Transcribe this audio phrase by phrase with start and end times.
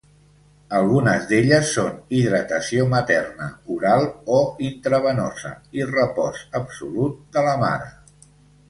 [0.77, 4.07] Algunes d'elles són: hidratació materna oral
[4.39, 7.97] o intravenosa i repòs absolut de la mare.